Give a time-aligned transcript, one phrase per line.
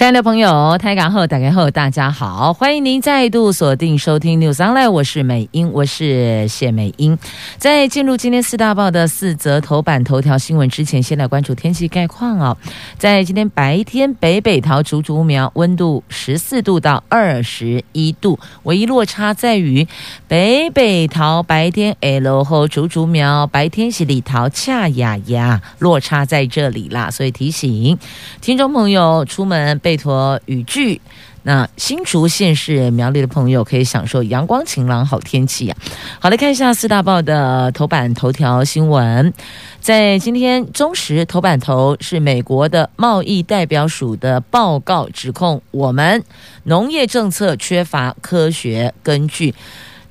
[0.00, 7.18] 亲爱的朋友，台港后打开后，大家好，欢迎您再度锁定收听 News Online，我是美英，我是谢美英。
[7.58, 12.56] 在进入今天四大报的四则头版头条新闻之前，先来关注天气概况哦。
[12.96, 19.86] 在今天白天，北北桃竹竹苗温度十四度到二十一度，唯一落差在于
[20.26, 27.98] 北北桃白天 L 后竹竹苗白天是里桃恰雅雅，落差在这里啦，所以提醒
[28.40, 31.00] 听众朋友出门备托雨具，
[31.42, 36.20] 那新竹县市苗栗的朋友可以享受阳光晴朗好天气呀、啊。
[36.20, 39.34] 好，来看一下四大报的头版头条新闻，
[39.80, 46.22] 在今天中时头版头是美国的贸易代表署的报告，指控我们
[46.62, 49.52] 农业政策缺乏科学根据。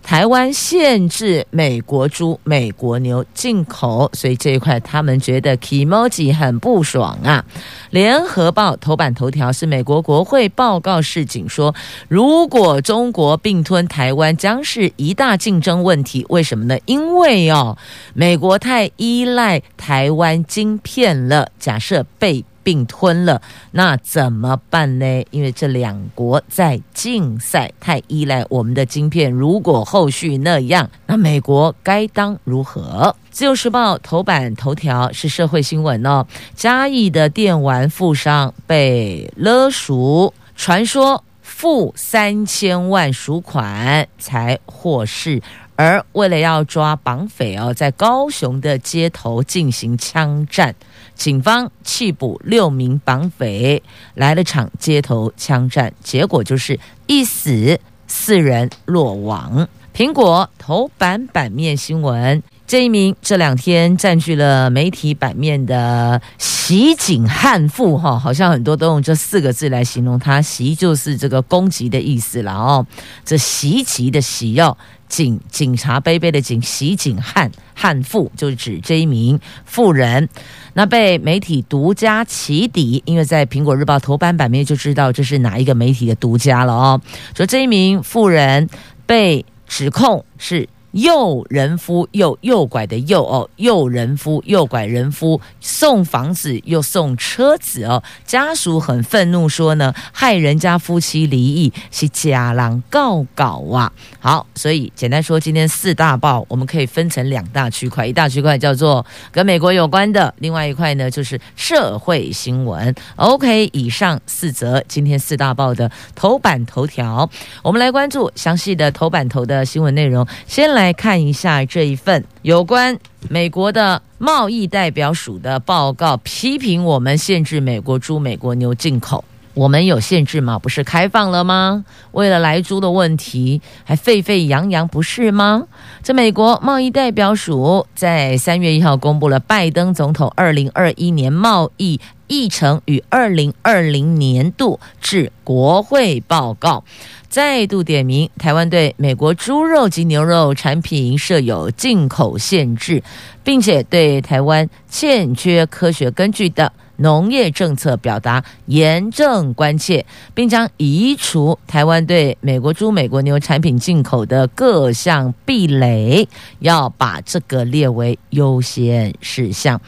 [0.09, 7.45] 台湾限制美国猪、美国牛进口，所以这一块他们觉得 Kimoji 很不爽啊。
[7.91, 11.75] 联合报头版头条是美国国会报告示警说，
[12.07, 16.25] 如果中国并吞台湾，将是一大竞争问题。
[16.29, 16.75] 为什么呢？
[16.87, 17.77] 因为哦，
[18.15, 21.51] 美国太依赖台湾晶片了。
[21.59, 25.25] 假设被并吞了，那怎么办呢？
[25.31, 29.31] 因为这两国在竞赛，太依赖我们的晶片。
[29.31, 33.15] 如果后续那样，那美国该当如何？
[33.31, 45.41] 自由时报头版头条是社会新闻哦，嘉义的电玩富商被勒赎，传说付三千万赎款才获释。
[45.79, 50.75] 而为了要抓绑匪哦，在高雄的街头进行枪战，
[51.15, 53.81] 警方弃捕六名绑匪，
[54.15, 59.69] 来了场街头枪战，结果就是一死四人落网。
[59.95, 62.43] 苹果头版版面新闻。
[62.67, 70.39] 这一名这两天占据了媒体版面的袭警悍妇哈，好像很多都用这四个字来形容他。
[70.39, 72.85] 袭就是这个攻击的意思了哦，
[73.25, 74.77] 这袭击的袭哦，
[75.09, 80.29] 警警察杯杯的警，袭警汉汉妇就是指这一名妇人。
[80.73, 87.01] 那被媒体独家起底，因为在苹果日报头版版面就知道这是哪一个媒体的独家了哦。
[87.35, 88.69] 说这一名妇人
[89.05, 90.69] 被指控是。
[90.91, 103.93] 诱人夫诱诱拐的诱哦，诱人夫诱拐人夫送房子又送车子哦，家属很愤怒说呢，害人家夫妻离异是假狼告搞啊。
[104.19, 112.95] 好，所以简单说，今天四大报我们可以分成两大区块，一大区块叫做跟美国有关的，另外一块呢就是社会新闻。
[113.15, 117.29] OK，以上四则今天四大报的头版头条，
[117.61, 120.78] 我们来关注详细的头版头的新闻内容，先来。
[120.79, 122.97] 来看一下这一份有关
[123.27, 129.25] 美国的贸易代表署的报告，批评我们限制美国猪、美国牛进口。
[129.53, 130.57] 我们有限制吗？
[130.59, 131.83] 不是开放了吗？
[132.11, 135.67] 为了来猪的问题，还沸沸扬扬，不是吗？
[136.03, 146.83] 这美国贸易代表署在三月一号公布了拜登总统二零二一年贸易议程与二零二零年度至国会报告。
[147.27, 153.03] 再度点名，台湾对美国猪肉及牛肉产品设有进口限制，
[153.43, 166.27] 并且对台湾欠缺科学根据的农业政策表达严正关切，并将移除台湾对美国猪、美国牛产品进口的各项壁垒，
[166.59, 169.79] 要把这个列为优先事项。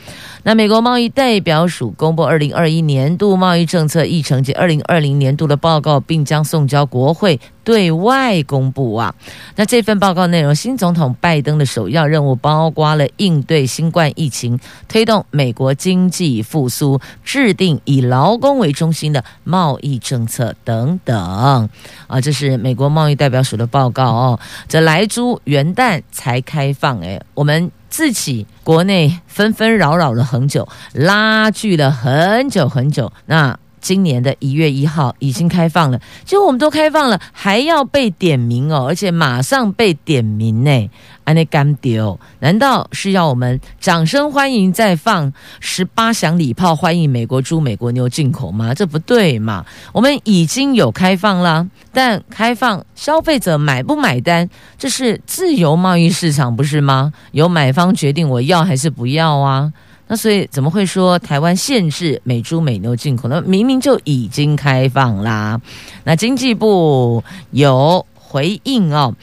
[0.44, 9.13] 那美国贸易代表署公布二零二一年度贸易政策议程及二零二零年度的报告，并将送交国会对外公布啊。
[9.55, 16.99] 那这份报告内容，新总统拜登的首要任务包括了应对新冠疫情、推动美国经济复苏。
[17.23, 21.69] 制定以劳工为中心的贸易政策等等
[22.08, 24.40] 啊，这是美国贸易代表署的报告哦。
[24.67, 33.11] 这莱猪元旦才开放，诶，我们自己国内纷纷扰扰了很久，拉锯了很久很久。
[33.25, 40.89] 那今年的一月一号已经开放了，结果我们都开放了，还要被点名哦，而且马上被点名呢。
[41.23, 42.19] 安内干丢？
[42.39, 48.73] 难道是要我们掌声欢迎，再放十八响礼炮欢迎美国猪、美国牛进口吗？
[48.73, 49.63] 这不对嘛！
[49.93, 54.49] 我们已经有开放了，但开放消费者买不买单，
[54.79, 57.13] 这是自由贸易市场，不是吗？
[57.33, 59.72] 由买方决定我要还是不要啊？
[60.11, 63.29] 那所以怎么会说台湾限制美猪美牛进口？
[63.29, 65.61] 呢明明就已经开放啦。
[66.03, 69.16] 那经济部有回应哦。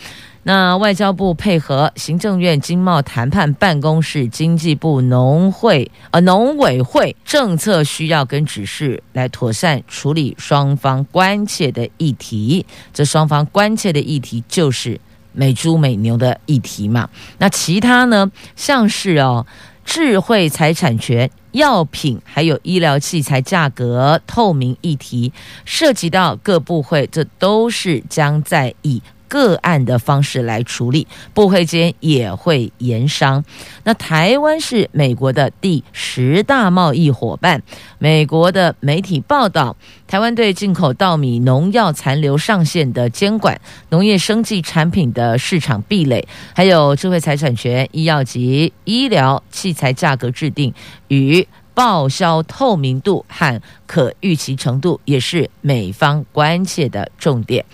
[0.44, 12.64] 那外交部配合行政院经贸谈判办公室、经济部农会呃农委会政策需要跟指示，来妥善处理双方关切的议题。
[12.94, 14.98] 这双方关切的议题就是
[15.34, 17.10] 美猪美牛的议题嘛。
[17.36, 19.44] 那其他呢，像是哦。
[19.88, 25.32] 智慧财产权、药品还有医疗器材价格透明议题，
[25.64, 33.44] 涉及到各部会，这都是将在以个案的方式来处理，部会间也会研商。
[33.84, 37.62] 那台湾是美国的第十大贸易伙伴，
[37.98, 39.76] 美国的媒体报道，
[40.06, 43.60] 台湾对进口稻米农药残留上限的监管、
[43.90, 50.72] 农业生技产品的市场壁垒，还有智慧财产权、医药及医疗器材价格制定
[51.08, 51.46] 与
[51.78, 57.64] 报销透明度和可预期程度，也是美方关切的重点。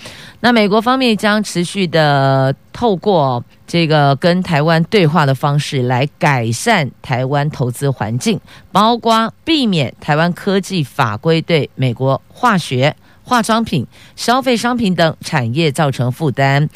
[0.41, 8.39] 那美国方面将持续的透过这个跟台湾对话的方式来改善台湾投资环境，
[8.71, 13.87] 包括避免台湾科技法规对美国化学、化妆品、
[14.17, 16.69] 消费商品等产业造成负担。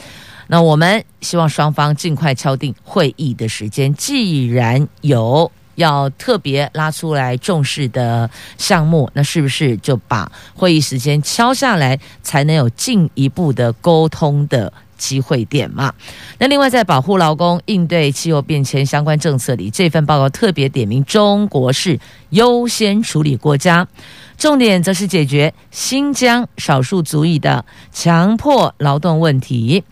[0.47, 3.93] 那我们希望双方尽快敲定会议的时间。
[3.93, 15.91] 既然有要特别拉出来重视的项目，那是不是就把会议时间敲下来，才能有进一步的沟通的机会点嘛？
[16.39, 21.99] 那另外，在保护劳工、应对气候变迁相关政策里，这份报告特别点名中国是
[22.31, 23.89] 优先处理国家，
[24.37, 29.83] 重点则是解决新疆少数族裔的强迫劳动问题。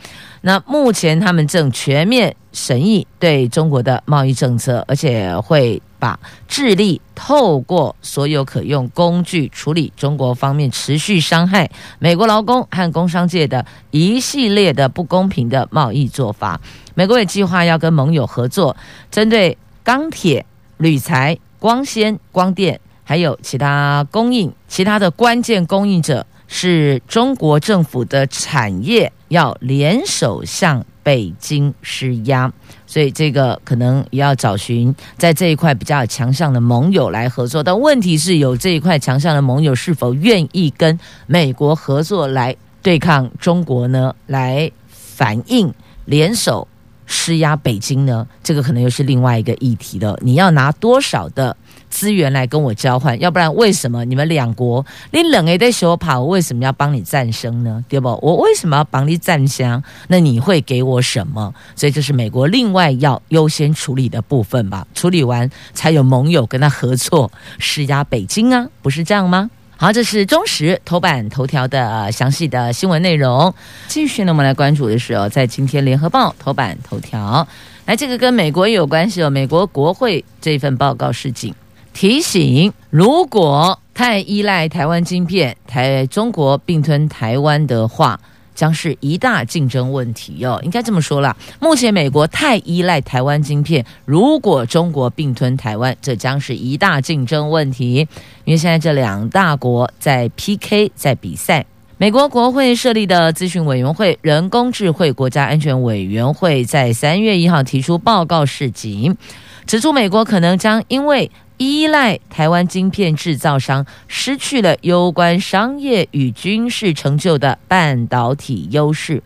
[0.42, 16.60] 那目前他们正全面审议对中国的贸易政策，而且会把智力透过所有可用工具处理中国方面持续伤害美国劳工和工商界的一系列的不公平的贸易做法。
[16.94, 18.76] 美国也计划要跟盟友合作，
[19.10, 20.44] 针对钢铁、
[20.78, 26.26] 铝材、光纤、光电，还有其他供应其他的关键供应者。
[26.48, 32.52] 是中国政府的产业要联手向北京施压，
[32.84, 37.62] 所以这个可能也要找寻在这一块比较强项的盟友来合作。
[37.62, 40.98] 但问题是有这一块强项的盟友是否愿意跟
[41.28, 44.12] 美国合作来对抗中国呢？
[44.26, 45.72] 来反映
[46.06, 46.66] 联手
[47.04, 48.26] 施压北京呢？
[48.42, 50.18] 这个可能又是另外一个议题了。
[50.20, 51.56] 你要拿多少的？
[51.96, 57.82] 资源来跟我交换，要不然为什么你们两国你冷也得说跑，我为什么要帮你战胜呢？
[57.88, 58.10] 对不？
[58.20, 59.82] 我为什么要帮你战胜？
[60.08, 61.54] 那你会给我什么？
[61.74, 64.86] 所以这是美国另外要优先处理的部分吧。
[64.94, 69.50] 处理完才有盟友跟他合作施压北京啊，不是这样吗？
[69.78, 73.54] 好，这是中时头版头条的详细的新闻内容。
[73.88, 77.48] 继续呢，我们来关注的是哦，在今天联合报头版头条，
[77.86, 79.30] 来这个跟美国也有关系哦。
[79.30, 81.54] 美国国会这份报告示警。
[81.96, 88.20] 提醒：如果太依赖台湾晶片，台中国并吞台湾的话，
[88.54, 90.60] 将是一大竞争问题哟。
[90.62, 98.06] 应该这么说啦，目前美国太依赖台湾晶片，如果中国并吞台湾，这将是一大竞争问题。
[98.44, 101.64] 因为现在这两大国在 PK，在比赛。
[101.96, 109.16] 美国国会设立的咨询委员会——人工智慧国家安全委员会，在三月一号提出报告示警，
[109.64, 119.22] 指出美国可能将因为依赖台湾晶片制造商，失去了攸关商业与军事成就的半导体优势。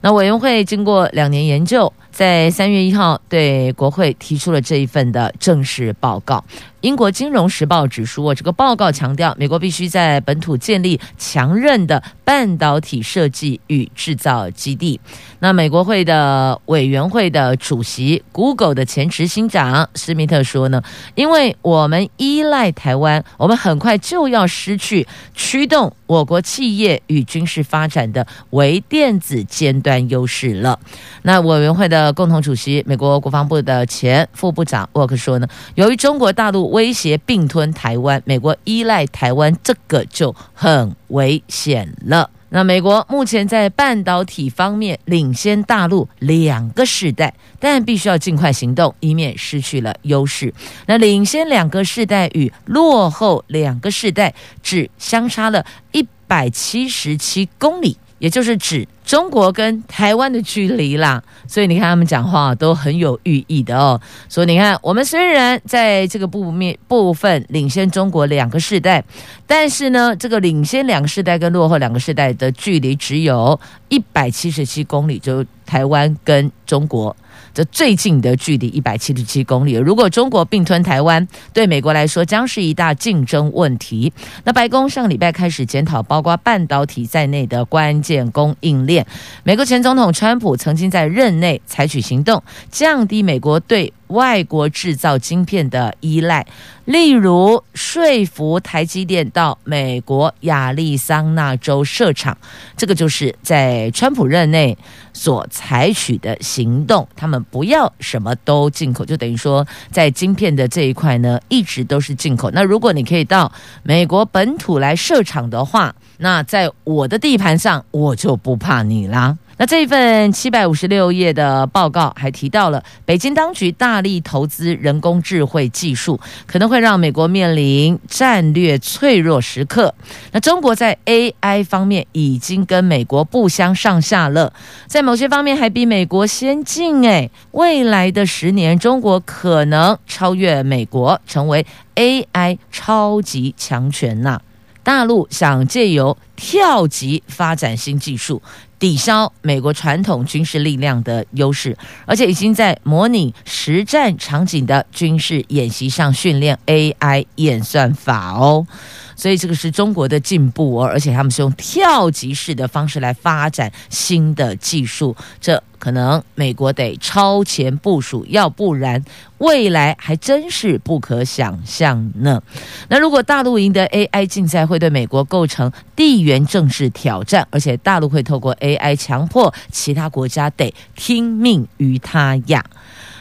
[0.00, 6.44] 那委员会经过两年研究，在三月一号对国会提出了这一份的正式报告。
[6.82, 15.00] 英国金融时报指出，这个报告强调，美国必须在本土建立强韧的半导体设计与制造基地。
[15.38, 20.82] 那美国会的委员会的主席，Google 的前执行长施密特说呢，
[21.14, 30.80] 因为我们依赖台湾，我们很快就要失去驱动我国企业与军事发展的微电子尖端优势了。
[31.22, 35.46] 那委员会的共同主席，美国国防部的前副部长沃克说呢，
[35.76, 36.71] 由于中国大陆。
[36.72, 42.28] 威胁并吞台湾，美国依赖台湾，这个就很危险了。
[42.48, 50.52] 那美国目前在半导体方面领先大陆两个世代，但必须要尽快行动，以免失去了优势。
[50.86, 57.96] 那领先两个世代与落后两个世代只相差了一百七十七公里。
[58.22, 64.00] 也就是指中国跟台湾的距离啦，所以你看他们讲话都很有寓意的哦。
[64.28, 69.02] 所以你看，我们虽然在这个部面部分领先中国两个世代，
[69.44, 77.16] 但是呢，这个领先两个世代跟落后两个世代的距离只有一百七十七公里，就台湾跟中国。
[77.54, 84.12] 这最近的距离一百七十七公里，如果中国并吞台湾，对美国来说将是一大竞争问题。
[84.44, 89.06] 那白宫上个礼拜开始检讨包括半导体在内的关键供应链。
[89.44, 96.46] 美国前总统川普曾经在任内采取行动，降低美国对外国制造晶片的依赖，
[96.84, 102.36] 例如说服台积电到美国亚利桑那州设厂，
[102.76, 104.76] 这个就是在川普任内
[105.12, 107.06] 所采取的行动。
[107.16, 112.50] 他们不要什么都进口，就等于说在晶片的这一块呢，一直都是进口。
[112.50, 113.50] 那如果你可以到
[113.82, 119.38] 美国本土来设厂的话，那在我的地盘上，我就不怕你啦。
[119.62, 129.94] 那这一份七百五十六页的报告还提到了，北京当局大力投资人工智慧技术，可能会让美国面临战略脆弱时刻。
[130.32, 134.52] 那中国在 AI 方面已经跟美国不相上下了，
[134.88, 137.06] 在某些方面还比美国先进。
[137.06, 141.64] 哎，未来的十年，中国可能超越美国，成为
[141.94, 144.40] AI 超级强权呐。
[144.82, 148.42] 大陆想借由跳级发展新技术。
[148.82, 158.66] 抵消美国传统军事力量的优势，而且已经在模拟实战场景的军事演习上训练 AI 演算法哦。
[159.14, 169.04] 所以这个是中国的进步哦，而且他们是用跳级式的方式来发展新的技术，这可能美国得超前部署，要不然
[169.38, 172.40] 未来还真是不可想象呢。
[172.88, 182.64] 那如果大陆赢得 AI 竞赛，会对美国构成地缘政治挑战，而且大陆会透过 AI 强迫其他国家得听命于他呀。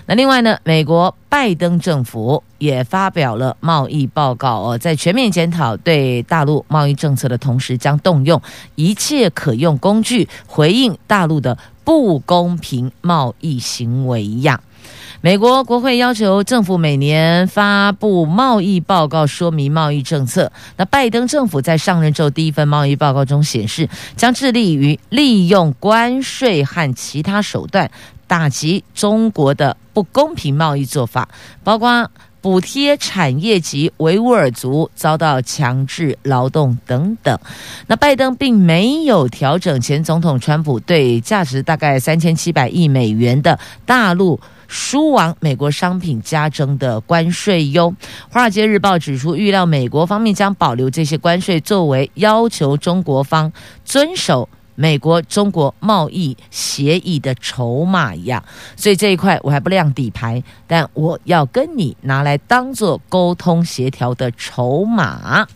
[0.05, 8.41] 那另外呢，美国拜登政府也发表了贸易报告哦，在全面检讨对大陆贸易政策的同时，将动用
[8.75, 14.61] 一切可用工具回应大陆的不公平贸易行为呀。
[15.23, 20.51] 美国国会要求政府每年发布贸易报告，说明贸易政策。
[20.77, 27.91] 那拜登政府在上任之后第一份贸易报告中显示，将致力于利用关税和其他手段
[28.25, 31.29] 打击中国的不公平贸易做法，
[31.63, 32.09] 包括
[32.41, 37.39] 补贴产业及维吾尔族遭到强制劳动等等。
[37.87, 44.39] 那拜登并没有调整前总统川普对价值大概三千七百亿美元的大陆。
[44.73, 47.91] 输往美国商品加征的关税哟，
[48.31, 53.51] 《华尔街日报》指出，预料美国方面将保留这些关税，作为要求中国方
[53.83, 54.47] 遵守
[54.81, 58.43] 美国中国贸易协议的筹码一样。
[58.75, 65.47] 所以这一块我还不亮底牌，但我要跟你拿来当做沟通协调的筹码。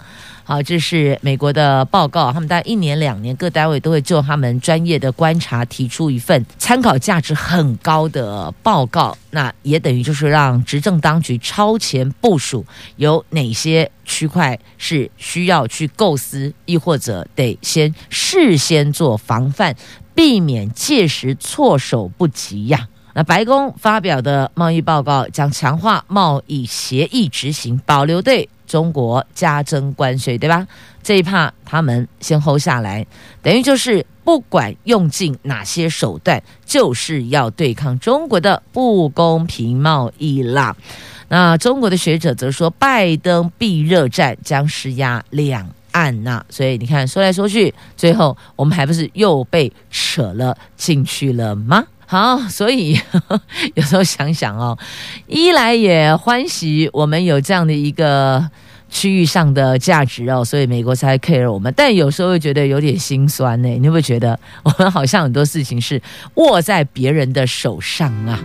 [0.48, 12.64] 好，这是美国的报告，他们大概一年两年各单位都会就他们专业的观察提出一份参考价值很高的报告，那也等于就是让执政当局超前部署，
[12.98, 19.76] 有哪些区块是需要去构思，亦或者得先事先做防范，
[20.14, 22.88] 避免届时措手不及呀。
[23.16, 28.48] 那白宫发表的贸易报告将强化贸易协议执行，保留对。
[28.68, 30.68] 中国加征关税，对吧？
[31.04, 33.06] 这一趴他们先 hold 下来，
[33.42, 40.76] 等于就是不管用尽哪些手段，就是要对抗中国的不公平贸易啦。
[41.28, 46.44] 那中国的学者则说，拜登避热战将施压两岸呐。
[46.50, 51.84] 所以你看，说来说去，最后我们还不是又被扯了进去了吗？
[52.08, 53.42] 好，所以呵 呵
[53.74, 54.78] 有时候想想哦，
[55.28, 58.48] 一来也欢喜我们有这样的一个
[58.90, 61.74] 区域上的价值哦，所以美国才 care 我们。
[61.76, 66.00] 但有时候会觉得有点心酸呢，你会不会觉得我们好像很多事情是
[66.36, 68.40] 握在别人的手上啊？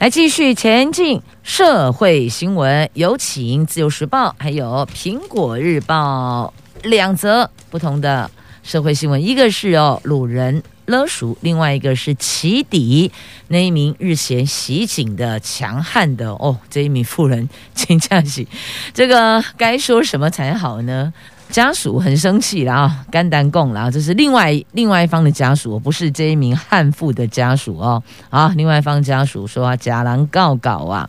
[0.00, 6.52] 来继续前进，社会新闻有请《自由时报》还有《苹果日报》
[6.88, 8.28] 两则不同的
[8.64, 10.60] 社会新闻，一个是哦，路人。
[10.86, 13.10] 勒赎，另外一个是起底
[13.48, 18.46] 那一名日前袭警的强悍的哦，这一名妇人请假期，
[18.92, 21.12] 这个该说什么才好呢？
[21.50, 28.02] 家属很生气了啊，干单供了，这是另外另外一方的家属，不是这一名悍妇的家属哦。
[28.28, 31.08] 好，另外一方家属说啊，假狼告告啊。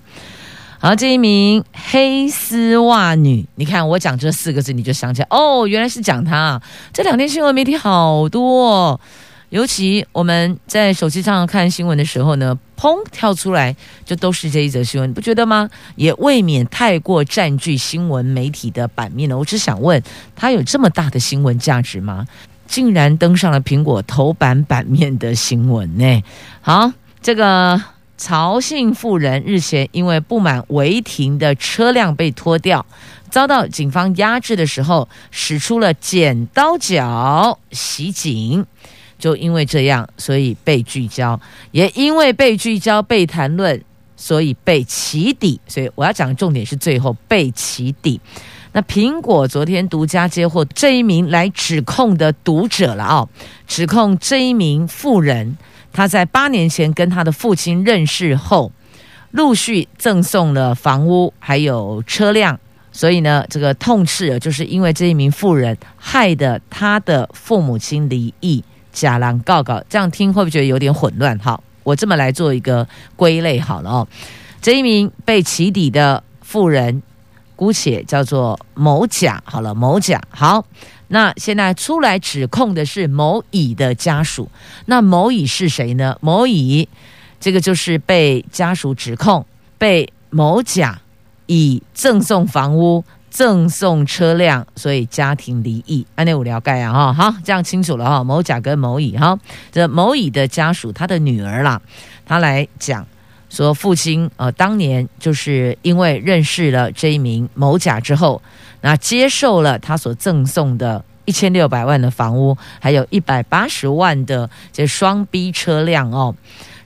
[0.77, 6.61] 好，这一名黑丝袜女，你看我讲这四个字，你就想起来哦，原来是讲她。
[6.93, 8.99] 这两天新闻媒体好多哦。
[9.49, 15.69] 尤其我们在手机上看新闻的时候呢，砰跳出来就都是这一则新闻，不觉得吗？
[15.95, 19.37] 也未免太过占据新闻媒体的版面了。
[19.37, 20.01] 我只想问，
[20.35, 22.27] 它有这么大的新闻价值吗？
[22.67, 26.23] 竟然登上了苹果头版版面的新闻呢？
[26.61, 27.81] 好，这个
[28.17, 32.85] 曹姓妇人日前因为不满违停的车辆被拖掉，
[33.29, 38.65] 遭到警方压制的时候，使出了剪刀脚袭警。
[39.17, 41.39] 就因为这样，所以被聚焦；
[41.71, 43.81] 也因为被聚焦、被谈论，
[44.15, 45.59] 所以被起底。
[45.67, 48.19] 所以我要讲的重点是最后被起底。
[48.73, 53.29] 那苹果昨天独家接获这一名来指控的读者了啊、
[53.65, 55.57] 指控这一名妇人，
[55.93, 58.73] 她在八年前跟她的父亲认识后，
[59.31, 62.59] 陆续赠送了房屋还有车辆，
[62.91, 68.61] 所以呢，这个痛斥就是因为这一名妇人害得她的父母亲离异。
[68.95, 71.37] 假狼告告，这样听会不会觉得有点混乱？
[71.39, 72.87] 好，我这么来做一个
[73.17, 74.07] 归类好了哦。
[74.61, 77.03] 这一名被起底的妇人，
[77.55, 79.43] 姑且叫做某甲。
[79.45, 80.21] 好了，某甲。
[80.29, 80.65] 好，
[81.09, 84.49] 那现在出来指控的是某乙的家属。
[84.85, 86.17] 那某乙是谁呢？
[86.21, 86.87] 某乙
[87.39, 89.45] 这个就是被家属指控
[89.77, 90.99] 被某甲
[91.47, 93.03] 以赠送房屋。
[93.35, 96.07] 赠送车辆，所以家庭离异。
[96.15, 98.23] 安内无聊盖啊哈，好，这样清楚了哈。
[98.23, 99.37] 某甲跟某乙哈，
[99.73, 101.81] 这某乙的家属，他的女儿啦，
[102.25, 103.05] 他来讲
[103.49, 108.41] 说，父亲呃当年就是因为认识了这一名某甲之后，
[108.79, 116.33] 那接受了他所赠送的一千六百万的房屋，还有一百八十万的这双 B 车辆哦，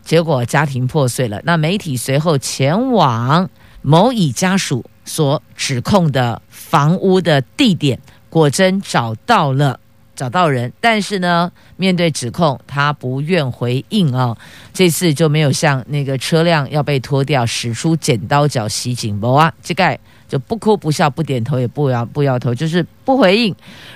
[0.03, 1.39] 结果家庭破碎了。
[1.43, 3.47] 那媒体随后前往
[3.83, 4.83] 某乙家属。
[5.09, 7.99] 所指控的房屋的地点，
[8.29, 9.79] 果真找到了，
[10.15, 14.37] 找到人，但是呢，面对指控，他不愿回应啊、哦。
[14.71, 23.55] 这次就没有像那个车辆要被拖掉，使出剪刀脚袭警，不啊，这个就不哭不笑不点头也不摇不摇头，就是不回应，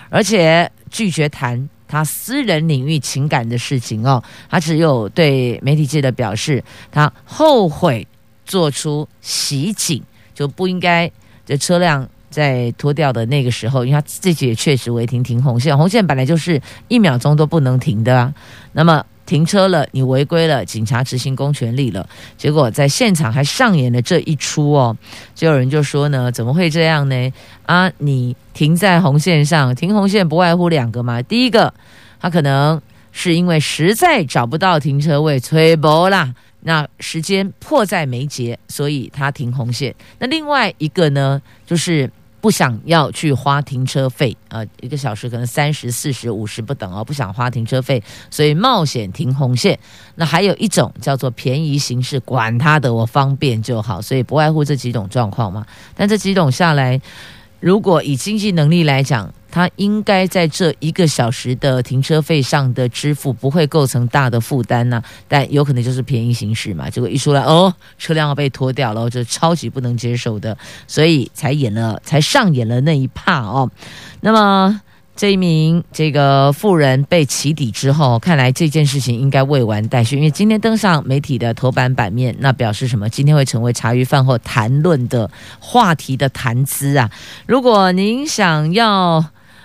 [0.09, 4.23] 而且拒绝谈他私人领域情感的事情哦。
[4.49, 8.07] 他只有对媒体记者表示，他后悔
[8.47, 10.03] 做出袭警。
[10.33, 11.11] 就不应该，
[11.45, 18.33] 这车辆在拖掉的那个时候，因为他自己也确实违停停红线，红线本来就是一秒钟都不能停的啊。
[18.71, 24.97] 那么停车了，你违规了，警察执行公权力了，结果在现场还上演了这一出哦。
[25.33, 27.31] 就有人就说呢，怎么会这样呢？
[27.65, 31.21] 啊，你停在红线上，停红线不外乎两个嘛。
[31.21, 31.73] 第一个，
[32.19, 36.33] 他可能是因为实在找不到停车位，吹波啦。
[36.63, 39.93] 那时间迫在眉睫，所以他停红线。
[40.17, 49.77] 那另外一个呢，就是不想要去花停车费，呃，一个小时可能三十、四十、五十不等哦，不想花停车费，所以冒险停红线。
[50.15, 55.65] 那还有一种叫做便宜行事，管他的，我方便就好，所以不外乎这几种状况嘛。
[55.95, 56.99] 但这几种下来，
[57.59, 66.89] 如果以经济能力来讲，他应该在这一个小时的停车费上的支付不会构成大的负担呐，但有可能就是便宜行事嘛。
[66.89, 73.69] 结果一出来，哦，车辆要被拖掉了，这超级不能接受的，所以才演了，才上演了那一趴哦。
[74.21, 74.81] 那么
[75.15, 83.07] 这一名这个富人被起底之后，看来这件事情应该未完待续，因为今天登上媒体的头版版面，那表示什么？
[83.07, 87.11] 今天会成为茶余饭后谈论的话题的谈资啊。
[87.45, 89.23] 如果您想要。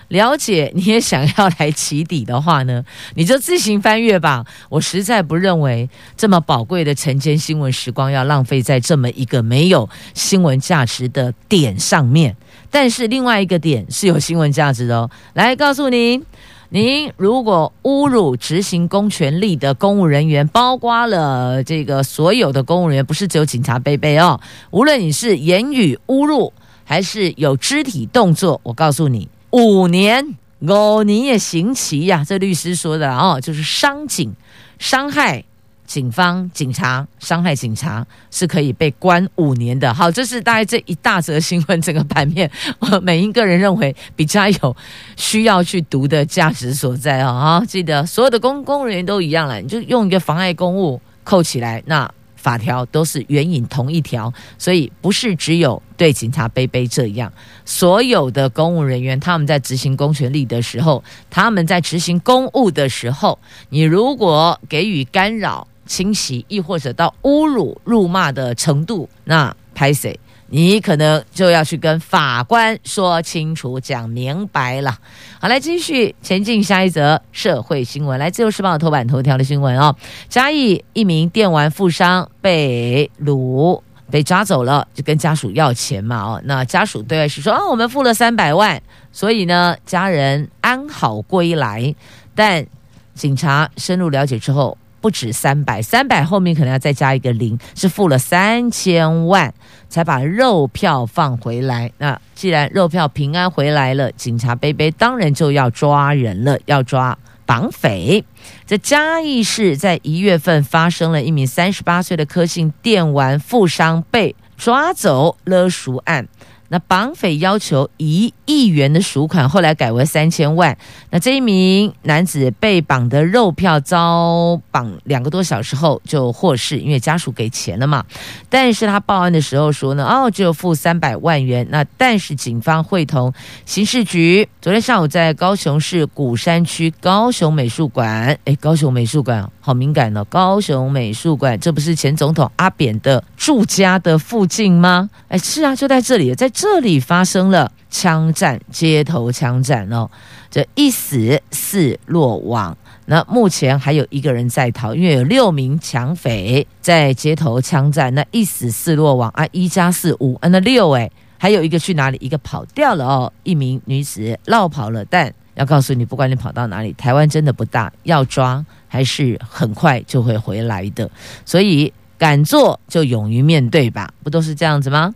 [0.09, 2.83] 了解，你也想要来起底的话呢，
[3.15, 4.43] 你就自行翻阅吧。
[4.67, 12.35] 我实在不认为这么宝贵的晨间新闻时光要浪费在这么一个没有新闻价值的点上面。
[12.71, 15.09] 但是另外一个点是有新闻价值的哦。
[15.33, 16.23] 来告诉您，
[16.69, 24.39] 您如果侮辱执行公权力的公务人员，包括了这个所有的公务人员，不是只有警察贝贝哦。
[24.71, 26.51] 无论你是言语侮辱，
[26.83, 29.27] 还是有肢体动作，我告诉你。
[29.51, 32.23] 五年，五年也刑期呀！
[32.27, 34.31] 这律师说的哦，就是伤警、
[34.77, 35.43] 伤害
[35.87, 39.91] 警方、警察、伤害警察是可以被关五年的。
[39.91, 44.77] 好，这是大概这一大则新闻整个版面， 我每一个人认为比较有
[45.15, 47.63] 需要去读的价值所在啊！
[47.65, 52.11] 记得所有的公公务员都一样了，你就用一个妨碍公务扣起来，那。
[52.49, 57.31] 法条都是援引同一条，所以不是只有对警察杯杯这样，
[57.63, 63.37] 所有的公务人员他们在执行公权力的时候，他们在执行公务的时候，
[63.69, 70.19] 你如果给予干扰、侵袭，亦或者到侮辱、辱骂的程度，那拍谁？
[70.51, 74.97] 你可能就要去跟法官说清楚、讲明白了。
[75.39, 78.19] 好，来继续前进下一则社会新闻。
[78.19, 79.95] 来，自由时报头版头条的新闻哦，
[80.27, 86.17] 嘉义一名电玩富商被掳被抓走了，就跟家属要钱嘛。
[86.17, 88.81] 哦，那家属对外是说啊，我们付了三百万，
[89.11, 91.93] 所以呢，家人安好归来。
[92.33, 92.65] 但
[93.13, 99.53] 警察深入了解之后，不止三百，三百后面可能要再加一个零，是付了三千万
[99.87, 101.91] 才把肉票放回来。
[101.97, 108.23] 那既然肉票平安回来了，警察杯杯当然就要抓人了，要抓绑匪。
[108.65, 116.27] 这嘉义市在一月份发生了一名三十八岁的柯姓电玩富商被抓走勒赎案。
[116.69, 120.77] 那绑匪要求一亿元的赎款，后来改为三千万。
[121.09, 128.05] 那这一名男子被绑的肉票遭绑两个多小时后就获释，因为家属给钱了嘛。
[128.49, 131.65] 但是他报案的时候说呢，哦，只有付三百万元。
[131.71, 133.33] 那但是警方会同
[133.65, 145.09] 刑事局，昨天上午在高雄市鼓山区高雄美术馆，诶，高雄美术馆好敏感哦，高雄美术馆，这不是前总统阿扁的住家的附近吗？
[145.29, 146.47] 诶，是啊，就在这里，在。
[146.61, 150.11] 这里发生了枪战，街头枪战哦，
[150.51, 152.77] 这一死四落网。
[153.05, 158.13] 那目前还有一个人在逃，因为有六名抢匪在街头枪战。
[158.13, 162.17] 那一死四落网啊，一加四五，那六诶，还有一个去哪里？
[162.19, 165.05] 一个跑掉了哦，一名女子落跑了。
[165.05, 171.09] 但要告诉你，不管你跑到哪里，台湾真的不大，要抓还是很快就会回来的。
[171.45, 175.15] 所以敢做就勇于面对吧，不都是这样子吗？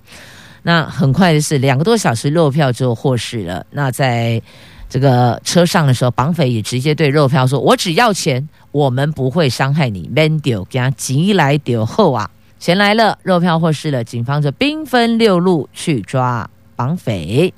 [0.65, 3.65] 那很快的是，两个多小时肉票就获释了。
[3.71, 4.41] 那在
[4.89, 14.03] 这个车上的时候，绑匪也直接对肉票说：“我只要钱，我们不会伤害你。”免丢，给他急来丢后啊，钱来了，肉票获释了。
[14.05, 17.53] 警方就兵分六路去抓绑匪，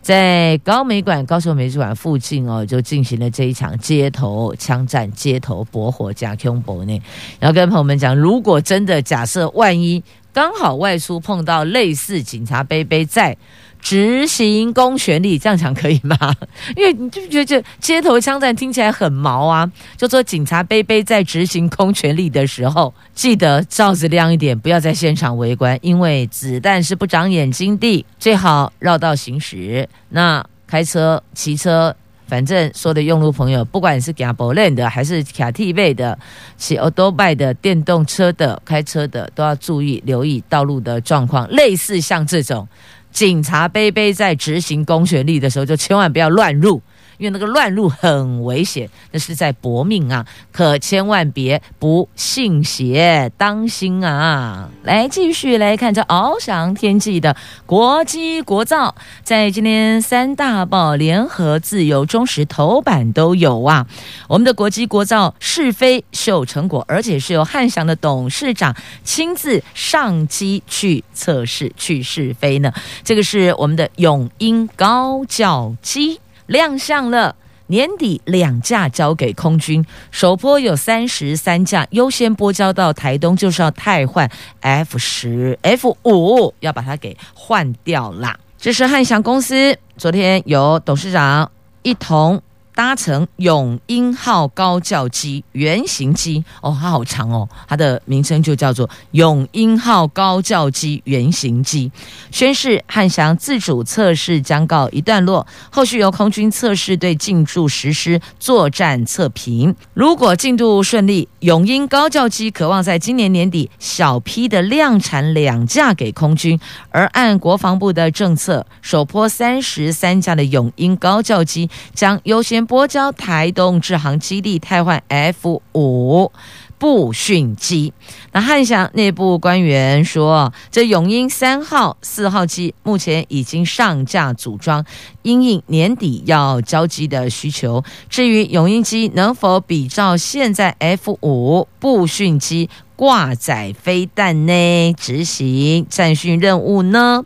[0.00, 7.02] 在高美馆、高雄美术馆附近哦，就进行了这一场街头枪战、街头搏火加恐怖呢。
[7.40, 10.04] 然后跟朋友们讲，如果真的假设万一。
[10.34, 13.36] 刚好外出碰到类似警察杯杯在
[13.80, 16.16] 执行公权力，这样讲可以吗？
[16.74, 19.70] 因为你就觉得街头枪战听起来很毛啊。
[19.96, 29.88] 就说警察杯杯在执行公权力的时候，记得罩子亮一点，不要在现场围观，因为子弹是不长眼睛的，最好绕道行驶。
[30.08, 31.94] 那开车、骑车。
[32.26, 36.18] 反正说的用路朋友，不管你是骑保练的，还是卡 T 背的，
[36.56, 41.48] 骑欧多拜的，电动车的，开车的，都要注意留意道路的状况。
[41.50, 42.66] 类似像这种
[43.12, 46.80] 警察杯杯在执行公权力的时候，就千万不要乱入。
[47.24, 50.26] 因为那个乱入很危险，那是在搏命啊！
[50.52, 54.68] 可千万别不信邪，当心啊！
[54.82, 57.34] 来继续来看这翱翔天际的
[57.64, 63.86] 国机国造，在今天三大报联合、自由、中时头版都有啊。
[64.28, 72.70] 我们的国机国造试飞秀成果，而且是由汉翔的董事长亲自上机去测试、去试飞呢。
[73.02, 76.20] 这个是我们的永鹰高教机。
[76.46, 77.36] 亮相了，
[77.68, 84.30] 年底两架交给空军，首波有三十三架，优先拨交到台东，就是要汰换
[84.60, 88.38] F 十、F 五，要把它给换掉啦。
[88.58, 91.50] 这是汉翔公司昨天由董事长
[91.82, 92.42] 一同。
[92.74, 101.92] 搭乘永鹰号高教机原型机哦，它好长哦，它的名称就叫做永鹰号高教机原型机。
[102.32, 109.76] 宣示汉翔自主测试将告一段落，后续由空军测试队进驻实施作战测评。
[109.94, 116.58] 如果进度顺利，永鹰高教机可望在今年年底小批的量产两架给空军。
[116.90, 122.63] 而按国防部的政策，首波三十三架的永鹰高教机将优先。
[122.64, 126.32] 拨交台东志航基地汰换 F 五
[126.78, 127.92] 步训机。
[128.32, 134.84] 那汉翔内部官员说，这永鹰三号、四号机目前已经上架组装，
[135.22, 137.82] 因应年底要交机的需求。
[138.08, 144.92] 至于永鹰机能否比照现在 F 五步训机挂载飞弹呢？
[144.94, 147.24] 执行战训任务呢？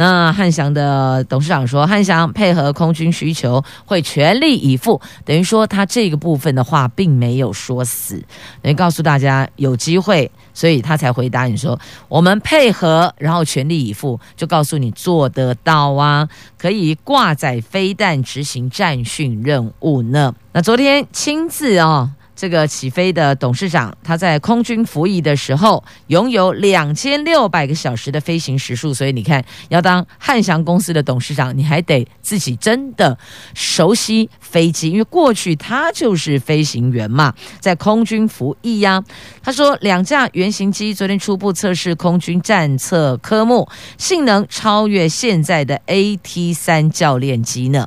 [0.00, 4.98] 那汉翔的董事长说，汉翔配合空军需求，会全力以赴。
[5.26, 8.14] 等于说，他这个部分的话，并没有说死，
[8.62, 20.34] 等于告诉大家有机会，所以他才回答你说，我们配合，然后全力以赴，就告诉你做得到啊，可以挂载飞弹执行战训任务呢。
[20.52, 22.10] 那昨天亲自哦。
[22.40, 33.18] 这个起飞的董事长，他在空军服役的时候，拥有两千六百个小时的飞行时数，所以你看，要当汉翔公司的董事长，你还得自己真的
[33.52, 39.04] 熟悉飞机，因为过去他就是飞行员嘛，在空军服役呀。
[39.42, 47.86] 他说，两架原型机昨天初步测试空军战测科目，性能超越现在的 AT 三教练机呢。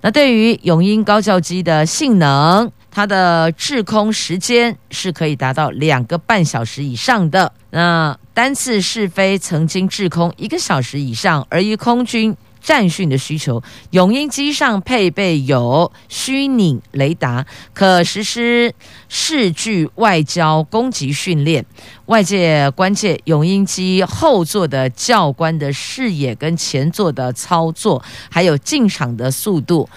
[0.00, 7.52] 那对于永鹰高教机的性能，它的滞空时间是可以达到两个半小时以上的。
[7.70, 18.74] 那单次试飞曾经滞空一个小时以上，而以空军战训的需求，永鹰机上配备有虚拟雷达，可实施
[19.08, 21.64] 视距外交攻击训练。
[22.06, 29.88] 外界关切永鹰机后座的教官的视野跟前座的操作，还有进场的速度。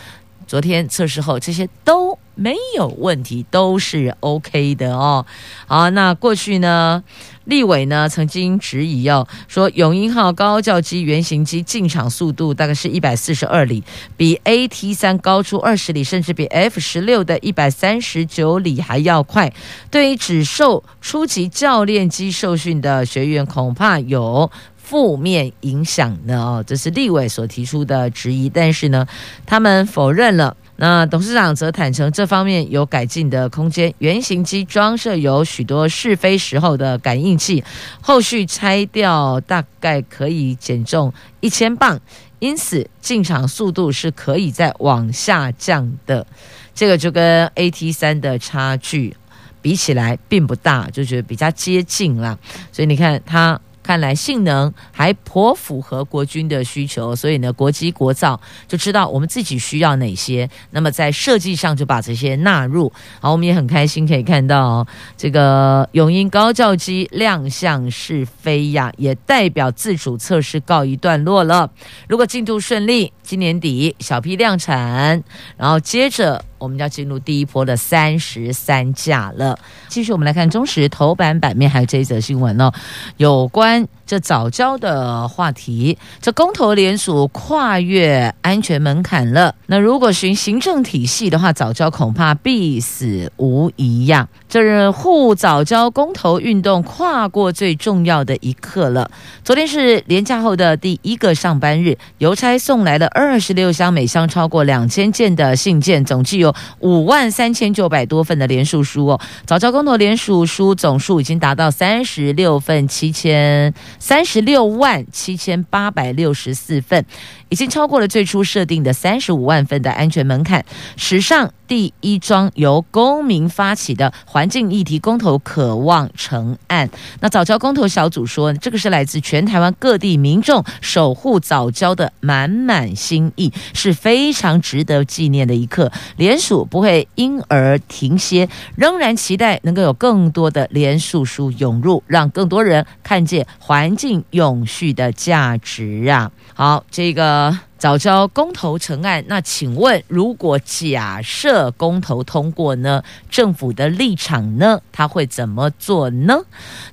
[0.46, 5.24] 昨天测试后，这些都没有问题，都是 OK 的哦。
[5.68, 7.04] 好，那过去呢，
[7.46, 13.84] 立委呢曾经质疑哦，说永鹰号高教机原型机进场速度大概是一百四十二里，
[14.18, 19.54] 比 AT 三高出二十里，甚至比 F 十六的一百三十九里还要快。
[19.92, 24.50] 对于只受初级教练机受训的学员，恐怕有。
[24.84, 26.38] 负面影响呢？
[26.38, 29.08] 哦，这是立委所提出的质疑，但是呢，
[29.46, 30.58] 他们否认了。
[30.82, 33.94] 那董事长则坦承这方面有改进的空间。
[34.00, 37.64] 原型机装设有许多试飞时候的感应器，
[38.02, 42.00] 后续拆掉大概可以减重一千磅，
[42.40, 46.26] 因此进场速度是可以再往下降的。
[46.74, 49.16] 这个就跟 AT 三的差距
[49.62, 52.40] 比起来并不大，就觉得比较接近了。
[52.72, 53.62] 所以你看它。
[53.84, 62.92] 看来性能还颇符合国军的需求，所以呢，国机国造就知道我们自己需要哪些，那么在设计上就把这些纳入。
[63.20, 64.86] 好，我们也很开心可以看到
[65.18, 71.70] 这个永鹰高教机亮相试飞呀，也代表自主测试告一段落了。
[72.08, 75.24] 如果进度顺利，今年底小批量产，
[75.58, 76.46] 然后接着。
[76.62, 79.58] 我们要进入第一波的三十三架了。
[79.88, 82.72] 继续，我们来看中时头版版面，还有这一则新闻哦，
[83.18, 83.88] 有关。
[84.12, 89.56] 这早教的话题，这公投联署跨越安全门槛了。
[89.68, 94.28] 那如果循行政体系的话，早教恐怕必死无疑呀。
[94.50, 99.10] 这是护早教公投运动跨过最重要的一刻了。
[99.46, 109.22] 昨天是连假后的第一个上班日，邮差送来了二十六箱，每箱超过两千件的信件，总计有五万三千九百多份的连署书哦。
[109.46, 113.74] 早教公投连署书总数已经达到三十六份七千。
[114.02, 117.06] 三十六万七千八百六十四份，
[117.52, 120.64] 已经超过了最初设定的三十五万份的安全门槛，
[120.96, 126.90] 史上第一桩由公民发起的环境议题公投渴望成案。
[127.20, 135.92] 那早教公投小组说，这个是来自全台湾各地民众守护早教的满满心意，是非常值得纪念的一刻。
[136.16, 143.46] 联署不会因而停歇，仍然期待能够有更多的联署书涌入，让更多人看见。
[143.60, 146.32] 环境永续的价值啊！
[146.54, 147.71] 好，这个。
[147.82, 153.02] 早交公投成案，那请问，如果假设公投通过呢？
[153.28, 154.80] 政府的立场呢？
[154.92, 156.42] 他会怎么做呢？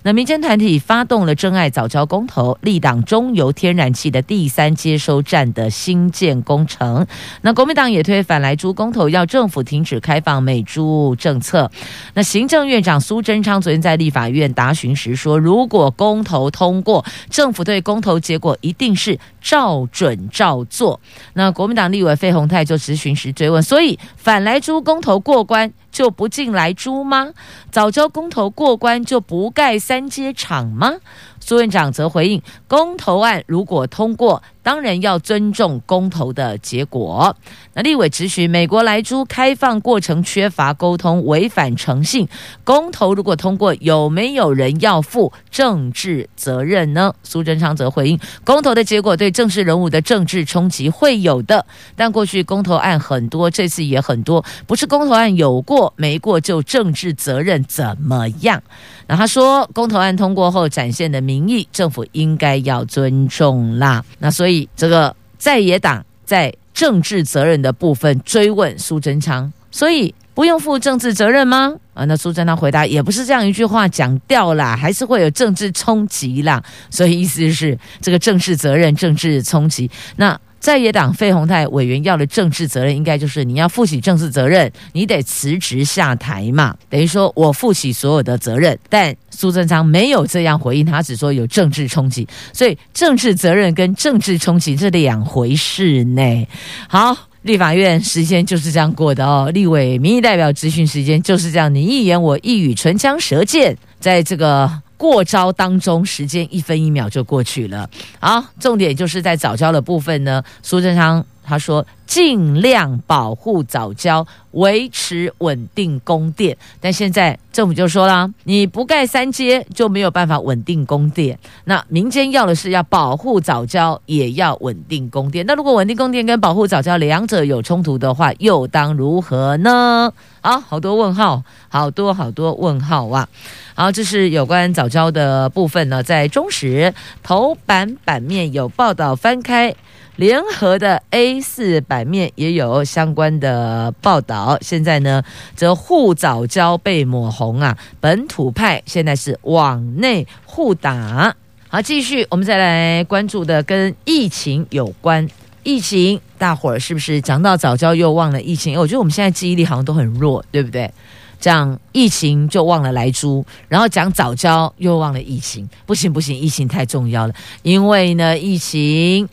[0.04, 7.06] 那民间团体发动了真爱早交公投，立党中油天然气的第三接收站的新建工程。
[7.42, 11.70] 那国民党也推反来猪公投，要政府停止开放美猪政策。
[12.14, 20.64] 那行政院长苏贞昌昨天在立法院答询时说，如果公投通过，政府对公投结果一定是照准照。
[20.78, 21.00] 做
[21.34, 27.30] 那国民党立委费鸿泰就质询时追问，所以反来猪公投过关就不进来猪吗？
[27.70, 30.94] 早交公投过关就不盖三阶厂吗？
[31.40, 34.42] 苏院长则回应，公投案如果通过。
[34.60, 37.34] 当然要尊重公投的结果。
[37.72, 42.28] 那立委质询，美国来猪开放过程缺乏沟通，违反诚信。
[42.64, 47.14] 公投如果通过，有没有人要负政治责任呢？
[47.22, 51.64] 苏贞昌则回应，公投的结果对政治人物的政治冲击会有的。
[51.96, 55.77] 但过去公投案很多，这次也很多，不是公投案有过。
[55.78, 58.60] 过没过就政治责任怎么样？
[59.06, 64.04] 那他说，公投案通过后展现的民意，政府应该要尊重啦。
[64.18, 71.72] 那所以这个在野党在政治责任的部分追问苏贞昌，所以不用负政治责任吗？
[71.94, 76.62] 啊，那苏贞昌回答也不是这样一句话讲掉啦，还是会有政治冲击啦。
[76.90, 79.88] 所以意思是这个政治责任、政治冲击。
[80.16, 86.76] 那在野党费鸿泰委员要的政治责任，应该就是你要负起政治责任，你得辞职下台嘛。
[86.88, 92.26] 等于说我负起所有的责任，但苏贞昌没有这样回应，他只说有政治冲击。
[92.52, 96.46] 所以政治责任跟政治冲击这两回事呢。
[96.88, 97.16] 好。
[97.42, 107.88] 立法院时间就是这样过的哦，立委民意代表质询时间就是这样，你一言我一语，唇枪舌剑，在这个过招当中，时间一分一秒就过去了。
[108.20, 111.24] 啊，重点就是在早教的部分呢，苏贞昌。
[111.42, 116.56] 他说：“尽量保护藻礁，维持稳定供电。
[116.80, 121.38] 但现在政府就说了，你不盖三阶就没有办法稳定供电。
[121.64, 125.44] 那民间要的是要保护藻礁，也要稳定供电。
[125.44, 130.10] 那如果稳定供电跟保护藻礁两者有冲突的话，又当如何呢？
[130.40, 133.28] 好，好多问号，好多好多问号啊！
[133.74, 139.76] 好，这是有关藻礁的部分呢，在中时头版版面有报道，翻开。”
[140.18, 144.58] 联合的 A 四版面也有相关的报道。
[144.60, 145.22] 现在呢，
[145.54, 151.34] 则护早交被抹红啊，本土派现在是往内互打。
[151.68, 155.28] 好，继续，我们再来关注的跟疫情有关。
[155.64, 158.78] 疫情，大伙儿是不是讲到早教又忘了疫情？
[158.78, 160.90] 我觉得我们现在记忆力好像都很弱，对不对？
[161.38, 169.28] 讲疫情就忘了莱猪，然后讲早教又忘了疫情，不行不行，疫情太重要了，因为呢，疫情。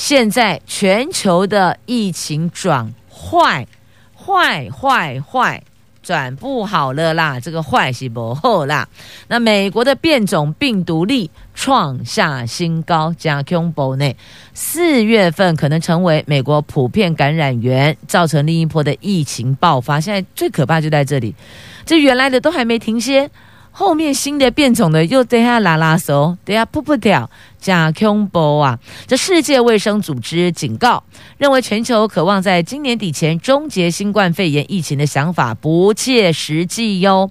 [0.00, 3.68] 现在全球的疫情转坏，
[4.16, 5.62] 坏坏坏，
[6.02, 7.38] 转不好了啦！
[7.38, 8.88] 这个坏是不好啦。
[9.28, 14.10] 那美国的变种病毒力创下新高，加恐怖呢？
[14.54, 20.00] 四月份可能成为美国普遍感染源，造成另一波的疫情爆发。
[20.00, 21.34] 现在最可怕就在这里，
[21.84, 23.30] 这原来的都还没停歇。
[23.72, 27.30] 后面新的变种的又等下拉拉手，等下噗噗跳，
[27.60, 28.78] 加恐怖啊！
[29.06, 31.04] 这世界卫生组织警告，
[31.38, 37.30] 认为全球渴望在今年底前终结新冠肺炎疫情的想法不切实际哟。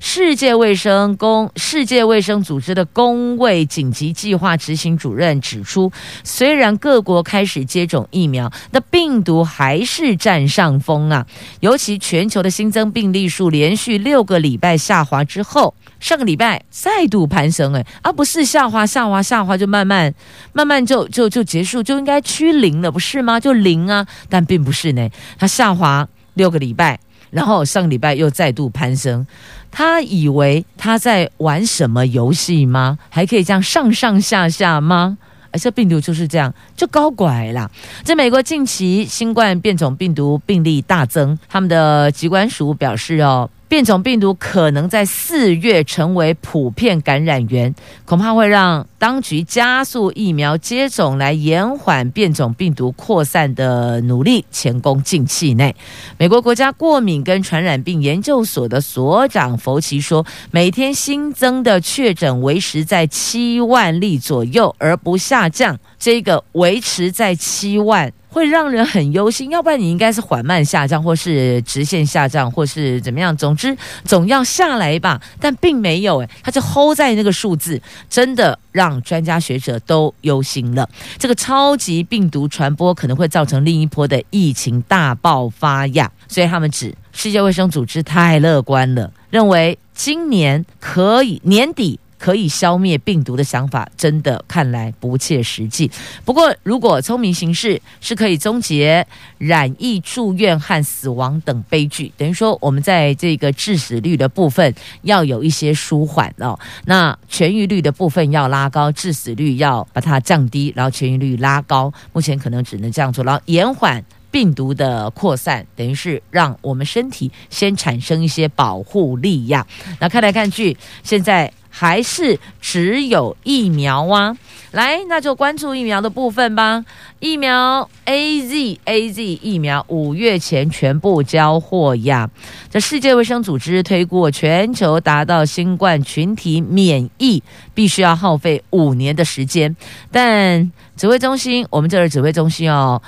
[0.00, 5.90] 世界卫生公世界卫生组织的公卫紧急计划执行主任指出，
[6.22, 11.26] 虽然各国开始接种疫苗，那病毒还是占上风啊！
[11.58, 20.12] 尤其全球的新增病例数连续六个礼拜下滑之后，上个礼拜再度攀升，哎，而不是下滑下滑下滑就慢慢
[20.52, 23.38] 慢慢就就就结束，就应该趋零了，不是吗？
[23.38, 26.98] 就零啊，但并不是呢，它下滑六个礼拜，
[27.30, 29.26] 然后上个礼拜又再度攀升。
[29.70, 32.98] 他以为他在玩什么游戏吗？
[33.10, 35.18] 还可以这样上上下下吗？
[35.50, 37.70] 而这病毒就是这样，就搞怪啦。
[38.02, 43.48] 在美国近期新冠变种病毒病例大增，他们的疾管署表示哦。
[43.68, 47.74] 变种病毒可能在四月成为普遍感染源，
[48.06, 55.76] 恐怕会让当局加速疫苗接种，来延缓变种病毒扩散的努力前功尽弃内。
[56.16, 65.78] 美国国家过敏跟传染病研究所的所长弗奇说，每天新增的确诊维持在七万例左右，而不下降。
[65.98, 68.10] 这个维持在七万。
[68.28, 73.36] 会让人很忧心，要不然你应该是缓慢下降，或是直线下降，或是怎么样？
[73.36, 80.88] 总之总要下来吧，但并没有诶，它就 hold 在那个数字，真的让专家学者都忧心了。
[81.18, 91.98] 这个超级病毒传播可能会造成另一波的疫情大爆发呀，所以他们指世界卫生组织太乐观了，认为今年可以年底。
[92.18, 95.90] 可以消灭病毒的想法，真的看来不切实际。
[96.24, 99.06] 不过，如果聪明行事，是可以终结
[99.38, 102.12] 染疫、住院和死亡等悲剧。
[102.16, 106.58] 等于说，我们在这个致死率的部分要有一些舒缓哦。
[106.86, 111.92] 那痊愈率的部分要拉高，致死率要把它降低，然后痊愈率拉高。
[112.12, 119.64] 目前可能只能这样做，然后延缓病毒的扩散，等于是让我们身体先产生一些保护力呀。
[120.00, 121.52] 那看来看去，现在。
[121.78, 124.36] 还是只有疫苗啊？
[124.72, 126.84] 来，那就关注疫苗的部分吧。
[127.20, 132.28] 疫苗 AZ AZ 疫苗五月前全部交货呀。
[132.68, 137.40] 这世界卫生组织推估，全球达到新冠群体免疫，
[137.74, 139.76] 必须要耗费五年的时间。
[140.10, 143.00] 但指挥中心，我们这儿指挥中心哦。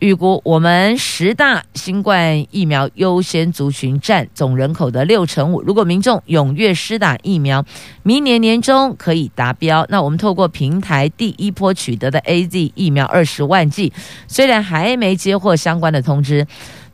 [0.00, 5.62] 预估我们十大新冠疫苗优先族群占总人口的六成五。
[5.62, 7.64] 如果民众踊跃施打疫苗，
[8.02, 9.86] 明年年中可以达标。
[9.88, 13.92] 那我们透过平台第一波取得的 AZ 疫苗二十万剂，
[14.26, 16.46] 虽然还没接获相关的通知。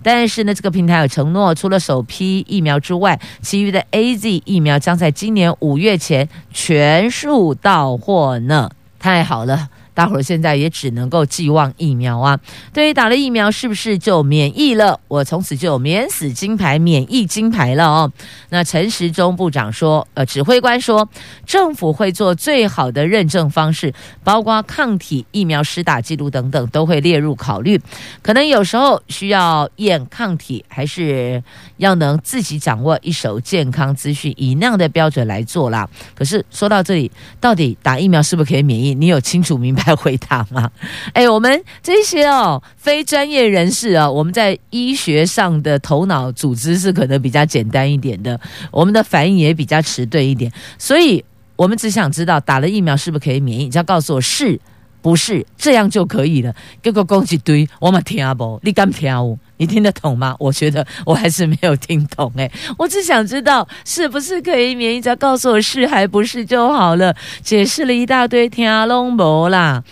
[0.03, 8.71] 但是呢，这个平台有承诺，除了首批疫苗之外，其余的 AZ 疫苗将在今年五月前全数到货呢。
[8.99, 9.69] 太好了。
[10.01, 12.41] 大伙儿现在也只能够寄望疫苗啊！
[12.73, 14.99] 对于打了疫苗是不是就免疫了？
[15.09, 18.11] 我从此就有免死金牌、免疫金牌了哦。
[18.49, 21.07] 那陈时中部长说，呃，指挥官说，
[21.45, 23.93] 政府会做最好的认证方式，
[24.25, 27.79] 包括抗体疫苗施打记录等等，都会列入考虑。
[28.23, 31.43] 可能有时候需要验抗体，还是
[31.77, 35.87] 要能自己掌握一手健康资讯，以那样的标准来做啦。
[36.15, 38.95] 可是说到这里，到底打疫苗是不是可以免疫？
[38.95, 40.71] 你有清楚明白回答吗？
[41.13, 51.25] 哎，我们这些哦，非专业人士啊，我们在医学上的头脑组织是可能比较简单一点的，我们的反应也比较迟钝一点，所以
[51.57, 53.69] 我们只想知道打了疫苗是不是可以免疫？
[53.69, 54.59] 只要告诉我是
[55.03, 56.55] 不是，这样就可以了。
[56.83, 59.39] 结果讲一堆，我们听不，你敢听？
[59.61, 60.35] 你听得懂吗？
[60.41, 67.15] 我觉得我还是没有听懂诶，我只想知道是不是可以免疫，只要告诉我是还不是就好了。
[67.43, 69.85] 解释了一大堆，听拢无啦。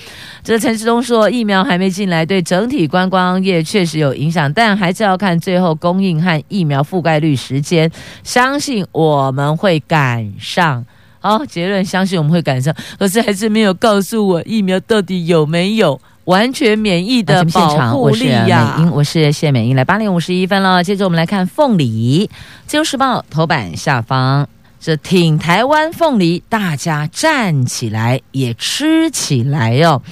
[0.43, 7.91] 这陈时中说，疫苗还没进来，对整体观光业确实有影响，但还是要看最后供应和疫苗覆盖率时间。
[8.25, 10.87] 相信我们会赶上。
[11.21, 16.01] 好，结论，相信我们会赶上，可是还是没有告诉我疫苗到底有没有。
[16.29, 18.75] 完全免疫的保护力呀！
[18.77, 20.85] 我是美英，我是谢美英，来八点五十一分了。
[20.85, 22.27] 接着我们来看凤梨，
[22.67, 24.47] 《自由时报》头版下方，
[24.79, 30.03] 这挺台湾凤梨，大家站起来也吃起来哦。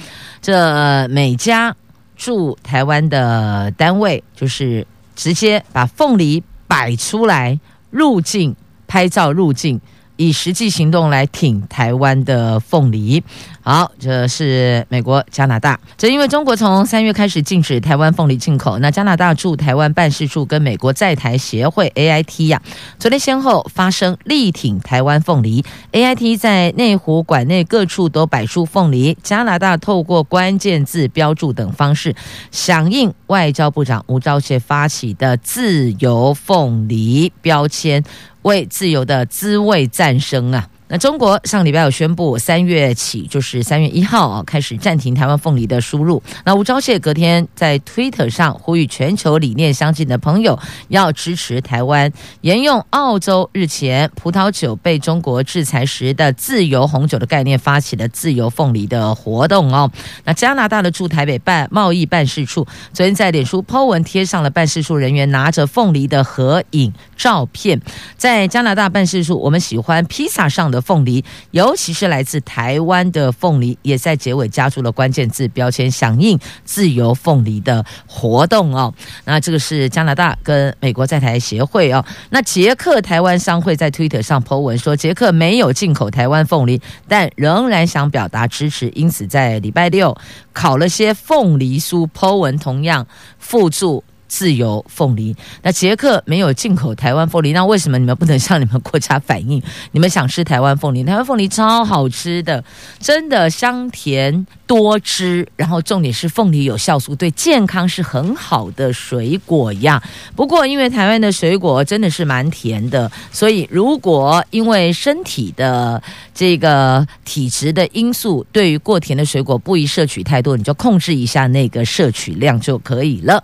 [0.41, 1.75] 这每家
[2.15, 7.59] 驻台湾的单位，就是直接把凤梨摆出来
[7.91, 8.55] 入境
[8.87, 9.79] 拍照入境。
[10.17, 13.23] 以实际行动来挺台湾的凤梨。
[13.61, 15.79] 好，这是美国、加拿大。
[15.97, 22.61] 这因为中国从三月开始禁止台湾凤梨进口，那加拿大驻台湾办事处跟美国在台协会 AIT 呀、
[22.97, 25.65] 昨天先后发声力挺台湾凤梨。
[25.91, 32.15] AIT 在内湖馆内各处都摆出凤梨，加拿大透过关键字标注等方式
[32.51, 38.01] 响应外交部长吴钊燮发起的自由凤梨标签。
[38.47, 40.69] 为自由的滋味赞声啊！
[40.89, 46.23] 那中国上礼拜有宣布，三月起就是三月一号啊，开始暂停台湾凤梨的输入。
[46.45, 50.57] 那吴钊燮隔天在 Twitter 上呼吁全球理念相近的朋友
[50.87, 52.09] 要支持台湾，
[52.39, 59.91] 沿用澳洲日前葡萄酒被中国制裁时的自由红酒的概念，发起了自由凤梨的活动哦。
[60.23, 67.81] 那加拿大的驻台北办贸易办事处昨天在脸书 po 文贴上了办事处人员拿着凤梨的合影照片，
[68.15, 70.76] 在加拿大办事处，我们喜欢披萨上的。
[70.81, 78.93] 凤梨，尤其是来自台湾的凤梨，也在结尾加注了关键字标签，响应自由凤梨的活动哦。
[79.25, 82.03] 那这个是加拿大跟美国在台协会哦。
[82.29, 90.17] 那捷克台湾商会在推特上 po 文说，捷克没有进口台湾凤梨，但仍然想表达支持，因此在礼拜六
[90.53, 93.05] 烤了些凤梨酥，po 文同样
[93.37, 94.03] 附注。
[94.27, 99.61] 自由凤梨，那捷克没有进口台湾凤梨，那为什么你们不能向你们国家反映？
[99.91, 101.03] 你们想吃台湾凤梨？
[101.03, 102.63] 台湾凤梨超好吃的，
[102.99, 110.03] 真的香甜多汁，然后重点是凤梨有酵素，对健康是很好的水果呀。
[110.35, 116.03] 不过因为台湾的水果真的是蛮甜的，所以如果因为身体的
[116.35, 123.41] 这个体质的因素，对于过甜的水果不宜摄取太多，你就控制一下那个摄取量就可以了。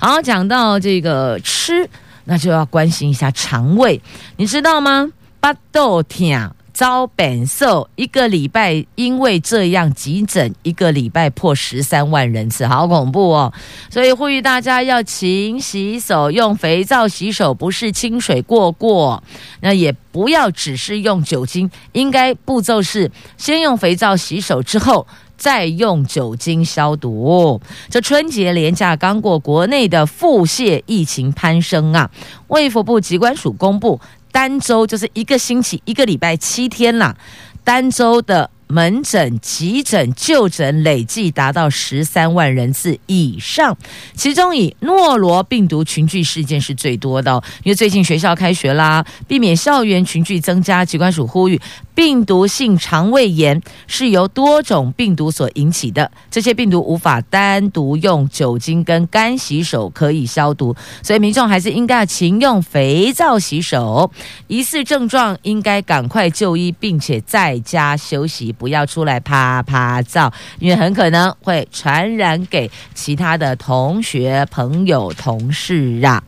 [0.00, 0.20] 好。
[0.24, 1.86] 讲到这个吃，
[2.24, 4.00] 那就要关心一下肠胃，
[4.38, 5.12] 你知道吗？
[5.38, 13.52] 巴豆甜遭本瘦，一个礼拜因为这样急诊一个礼拜破十三万人次，好恐怖哦！
[13.88, 19.22] 所以呼吁大家要勤洗手，用肥皂洗手，不是清水过过。
[19.60, 25.06] 那也不要只是用酒精，应该步骤是先用肥皂洗手之后。
[25.36, 27.60] 再用酒精消毒。
[27.90, 32.08] 这春节连假刚过，国内的腹泻疫情攀升啊！
[32.46, 34.00] 卫福部疾管署公布，
[34.34, 37.16] 单周就是一个星期一个礼拜七天啦，
[37.62, 43.78] 单周的门诊、急诊、就诊累计达到十三万人次以上，
[44.16, 47.40] 其中以诺罗病毒群聚事件是最多的。
[47.62, 51.60] 因为最近学校开学啦，避免校园群聚增加，疾管署呼吁。
[51.94, 64.10] 病毒性肠胃炎是由多种病毒所引起的，这些病毒无法单独用酒精跟干洗手可以消毒，所以民众还是应该要勤用肥皂洗手。
[64.48, 76.22] 疑似症状应该赶快就医，并且在家休息，不要出来趴趴走，因为很可能会传染给其他的同学、朋友、同事啊。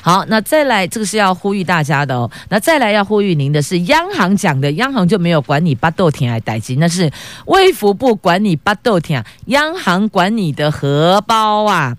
[0.00, 2.30] 好，那再来，这个是要呼吁大家的哦。
[2.50, 7.10] 那再来要呼吁您的是，央行讲的，央行就没有管你巴豆田还代金，那是
[7.46, 11.96] 卫福部管你巴豆田，央行管你的荷包啊。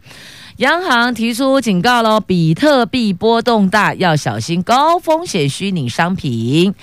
[0.57, 6.73] 央行提出警告喽，比特币波动大，要小心高风险虚拟商品，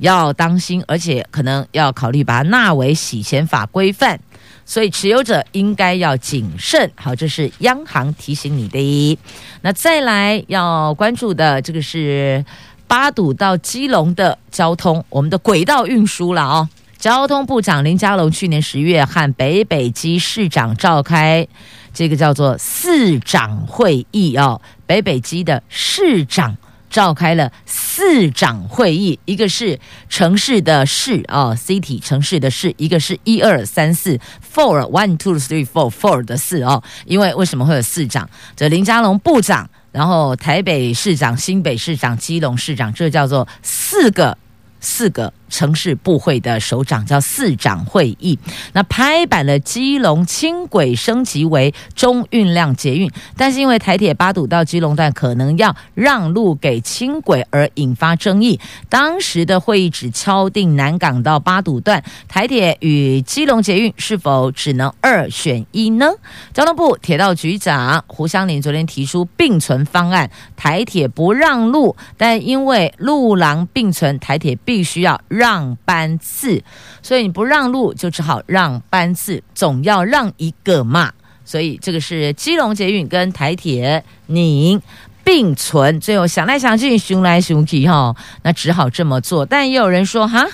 [0.00, 4.18] 要当心，而且可能要考虑把它纳为洗钱法规范。
[4.66, 6.90] 所以持有者应该要谨慎。
[6.94, 9.18] 好，这是央行提醒你的。
[9.62, 12.44] 那再来要关注的这个是
[12.86, 16.68] 八堵到基隆的交通，我们的轨道运输了哦。
[16.98, 21.46] 交通部长林佳龙去年十月和北北基市长召开
[21.92, 26.56] 这个叫做四长会议哦，北北基的市长。
[26.90, 29.78] 召开了四长会议，一个是
[30.08, 34.18] 城市的市啊，city 城市的市，一个是一二三四
[34.52, 36.82] four one two three four four 的四哦。
[37.06, 38.28] 因为为什么会有四长？
[38.56, 44.36] 这林佳龙部长，然后台北市长、新北市长、基隆市长，这叫做四个
[44.80, 45.32] 四个。
[45.50, 48.38] 城市部会的首长叫四长会议，
[48.72, 58.60] 那拍板了基隆轻轨升级为中运量捷运，但是因为台铁八堵到基隆段可能要让路给轻轨而引发争议。
[58.88, 66.12] 当时的会议只敲定南港到八堵段，台铁与基隆捷运是否只能二选一呢？
[66.54, 75.20] 交通部铁道局长胡湘林昨天提出并存方案，台铁不让路，但因为路廊并存，台铁必须要。
[75.26, 76.62] 让班次，
[77.02, 81.12] 所以你不让路就只好让班次，总要让一个嘛。
[81.44, 84.80] 所以这个是基隆捷运跟台铁你
[85.24, 89.44] 并存，最后想来想去，熊来熊去哈，那只好这么做。
[89.44, 90.46] 但也有人说哈，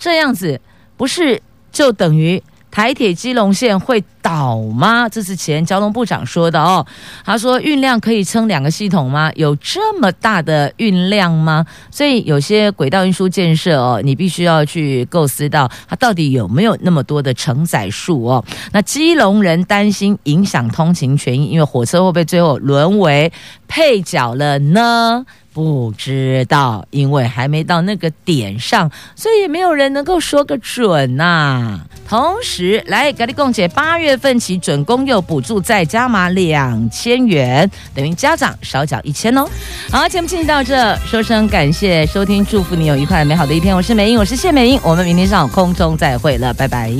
[0.00, 0.60] 这样子
[0.96, 1.40] 不是
[1.70, 2.42] 就等于？
[2.70, 5.08] 台铁基隆线会倒吗？
[5.08, 6.86] 这是前交通部长说的哦。
[7.24, 9.30] 他说运量可以撑两个系统吗？
[9.34, 11.66] 有这么大的运量吗？
[11.90, 18.44] 所以有些轨道运输建设哦，你必须要去构思到它到底有没有那么多的承载数哦。
[18.72, 23.32] 那基隆人担心影响通勤权益，因为火车会不会最后沦为
[23.66, 25.24] 配角了呢？
[25.52, 39.44] 不知道，因为还没到那个点上，所以也没有人能够说个准呐、同时，来给你共姐，八月份起准公幼补助再加码两千元，等于家长少缴一千哦。
[39.90, 43.74] 好，节目进行到这，说声感谢收听，祝福你有愉快美好的一天。
[43.74, 46.90] 我是美英，我是谢美英，我们明天上午空中再会了，拜拜。